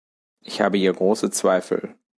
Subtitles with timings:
[0.39, 1.93] Ich habe hier große Zweifel.